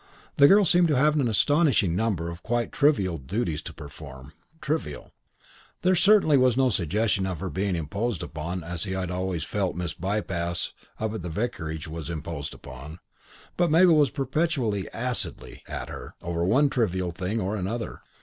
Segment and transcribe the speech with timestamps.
[0.37, 5.11] The girl seemed to have an astonishing number of quite trivial duties to perform trivial;
[5.83, 9.75] there certainly was no suggestion of her being imposed upon as he had always felt
[9.75, 12.97] Miss Bypass up at the vicarage was imposed upon,
[13.57, 18.01] but Mabel was perpetually and acidly "at her" over one trivial thing or another.